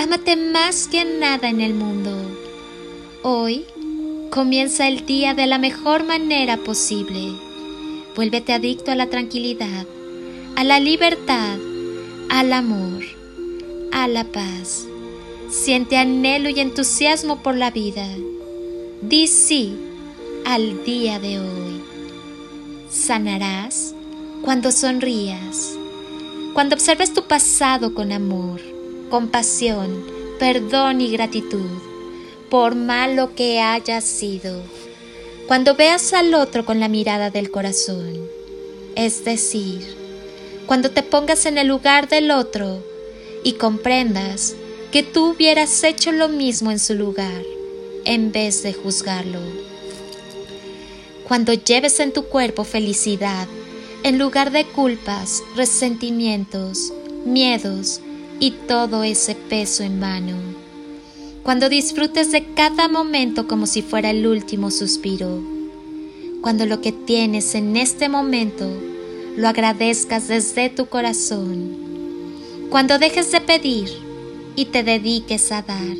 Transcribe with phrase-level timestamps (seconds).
[0.00, 2.12] Ámate más que nada en el mundo.
[3.24, 3.64] Hoy
[4.30, 7.32] comienza el día de la mejor manera posible.
[8.14, 9.86] Vuélvete adicto a la tranquilidad,
[10.54, 11.58] a la libertad,
[12.30, 13.02] al amor,
[13.90, 14.86] a la paz.
[15.50, 18.06] Siente anhelo y entusiasmo por la vida.
[19.02, 19.76] Di sí
[20.44, 21.82] al día de hoy.
[22.88, 23.96] Sanarás
[24.44, 25.76] cuando sonrías,
[26.54, 28.77] cuando observes tu pasado con amor
[29.08, 30.04] compasión,
[30.38, 31.70] perdón y gratitud,
[32.50, 34.62] por malo que haya sido.
[35.46, 38.20] Cuando veas al otro con la mirada del corazón,
[38.94, 39.96] es decir,
[40.66, 42.82] cuando te pongas en el lugar del otro
[43.44, 44.54] y comprendas
[44.92, 47.42] que tú hubieras hecho lo mismo en su lugar,
[48.04, 49.40] en vez de juzgarlo.
[51.26, 53.46] Cuando lleves en tu cuerpo felicidad,
[54.02, 56.92] en lugar de culpas, resentimientos,
[57.24, 58.00] miedos,
[58.40, 60.36] y todo ese peso en vano.
[61.42, 65.42] Cuando disfrutes de cada momento como si fuera el último suspiro.
[66.40, 68.70] Cuando lo que tienes en este momento
[69.36, 71.76] lo agradezcas desde tu corazón.
[72.70, 73.88] Cuando dejes de pedir
[74.56, 75.96] y te dediques a dar.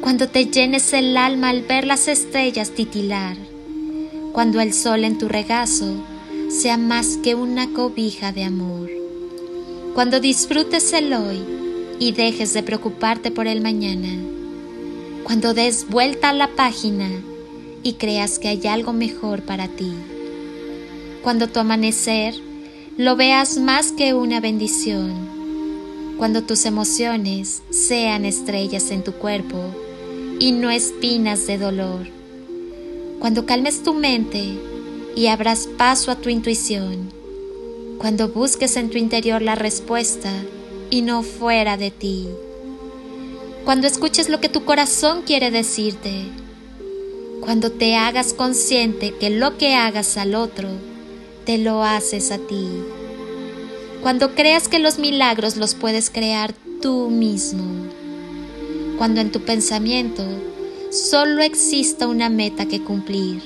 [0.00, 3.36] Cuando te llenes el alma al ver las estrellas titilar.
[4.32, 5.94] Cuando el sol en tu regazo
[6.48, 8.87] sea más que una cobija de amor
[9.98, 11.44] cuando disfrutes el hoy
[11.98, 14.08] y dejes de preocuparte por el mañana,
[15.24, 17.10] cuando des vuelta a la página
[17.82, 19.92] y creas que hay algo mejor para ti,
[21.20, 22.36] cuando tu amanecer
[22.96, 29.58] lo veas más que una bendición, cuando tus emociones sean estrellas en tu cuerpo
[30.38, 32.06] y no espinas de dolor,
[33.18, 34.44] cuando calmes tu mente
[35.16, 37.17] y abras paso a tu intuición,
[37.98, 40.30] cuando busques en tu interior la respuesta
[40.88, 42.28] y no fuera de ti,
[43.64, 46.26] cuando escuches lo que tu corazón quiere decirte,
[47.40, 50.68] cuando te hagas consciente que lo que hagas al otro,
[51.44, 52.68] te lo haces a ti,
[54.00, 57.64] cuando creas que los milagros los puedes crear tú mismo,
[58.96, 60.24] cuando en tu pensamiento
[60.90, 63.42] solo exista una meta que cumplir,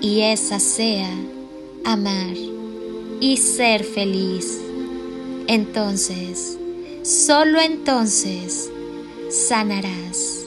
[0.00, 1.10] y esa sea
[1.84, 2.55] amar
[3.20, 4.60] y ser feliz.
[5.46, 6.58] Entonces,
[7.02, 8.70] solo entonces,
[9.30, 10.44] sanarás.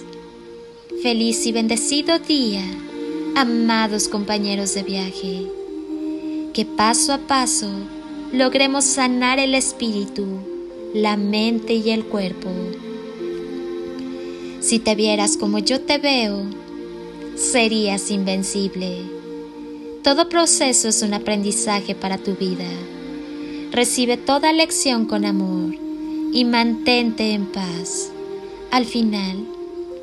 [1.02, 2.64] Feliz y bendecido día,
[3.36, 5.48] amados compañeros de viaje.
[6.54, 7.70] Que paso a paso
[8.34, 10.26] logremos sanar el espíritu,
[10.94, 12.50] la mente y el cuerpo.
[14.60, 16.44] Si te vieras como yo te veo,
[17.36, 19.19] serías invencible
[20.04, 22.70] todo proceso es un aprendizaje para tu vida.
[23.72, 25.76] Recibe toda lección con amor
[26.32, 28.12] y mantente en paz.
[28.72, 29.46] Al final,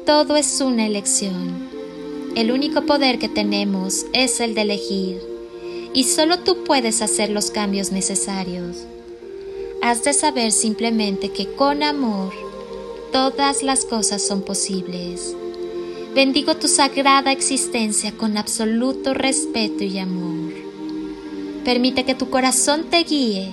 [0.05, 1.69] todo es una elección.
[2.35, 5.21] El único poder que tenemos es el de elegir
[5.95, 8.85] y solo tú puedes hacer los cambios necesarios.
[9.83, 12.33] Has de saber simplemente que con amor
[13.13, 15.35] todas las cosas son posibles.
[16.17, 20.51] Bendigo tu sagrada existencia con absoluto respeto y amor.
[21.63, 23.51] Permite que tu corazón te guíe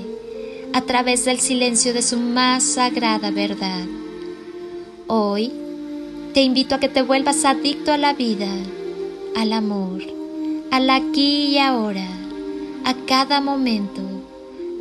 [0.72, 3.86] a través del silencio de su más sagrada verdad.
[5.08, 5.52] Hoy
[6.34, 8.48] Te invito a que te vuelvas adicto a la vida,
[9.36, 10.02] al amor,
[10.72, 12.08] al aquí y ahora,
[12.86, 14.02] a cada momento,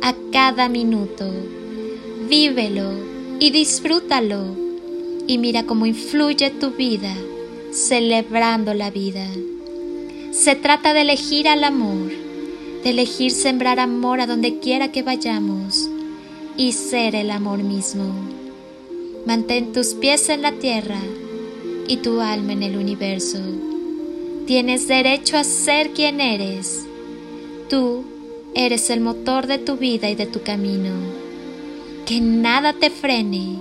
[0.01, 1.29] a cada minuto.
[2.29, 2.93] Vívelo
[3.41, 4.55] y disfrútalo
[5.27, 7.13] y mira cómo influye tu vida,
[7.73, 9.27] celebrando la vida.
[10.31, 12.11] Se trata de elegir al amor,
[12.83, 15.89] de elegir sembrar amor a donde quiera que vayamos
[16.55, 18.13] y ser el amor mismo.
[19.25, 20.99] Mantén tus pies en la tierra
[21.87, 23.39] y tu alma en el universo.
[24.45, 26.85] Tienes derecho a ser quien eres.
[27.69, 28.03] Tú
[28.53, 30.91] eres el motor de tu vida y de tu camino.
[32.05, 33.57] Que nada te frene.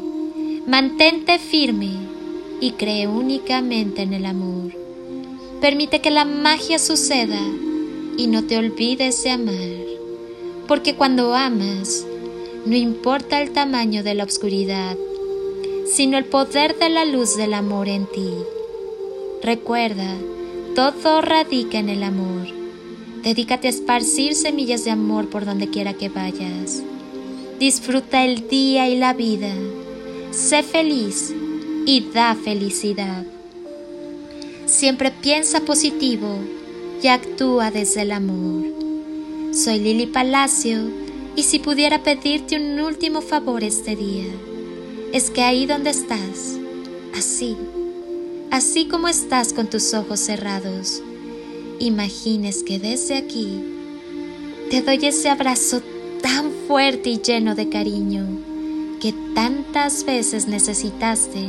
[0.66, 2.11] Mantente firme
[2.62, 4.72] y cree únicamente en el amor.
[5.60, 7.40] Permite que la magia suceda
[8.16, 9.80] y no te olvides de amar,
[10.68, 12.06] porque cuando amas,
[12.64, 14.96] no importa el tamaño de la oscuridad,
[15.92, 18.30] sino el poder de la luz del amor en ti.
[19.42, 20.14] Recuerda,
[20.76, 22.46] todo radica en el amor.
[23.24, 26.84] Dedícate a esparcir semillas de amor por donde quiera que vayas.
[27.58, 29.52] Disfruta el día y la vida.
[30.30, 31.34] Sé feliz
[31.84, 33.24] y da felicidad.
[34.66, 36.38] Siempre piensa positivo
[37.02, 38.64] y actúa desde el amor.
[39.52, 40.80] Soy Lili Palacio
[41.34, 44.30] y si pudiera pedirte un último favor este día,
[45.12, 46.58] es que ahí donde estás,
[47.14, 47.56] así,
[48.50, 51.02] así como estás con tus ojos cerrados,
[51.80, 53.60] imagines que desde aquí
[54.70, 55.82] te doy ese abrazo
[56.22, 58.26] tan fuerte y lleno de cariño
[59.00, 61.48] que tantas veces necesitaste